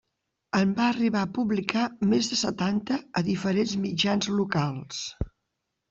En 0.59 0.71
va 0.79 0.87
arribar 0.93 1.21
a 1.25 1.29
publicar 1.35 1.85
més 2.15 2.31
de 2.33 2.39
setanta 2.41 2.99
a 3.23 3.27
diferents 3.31 3.79
mitjans 3.87 4.35
locals. 4.43 5.09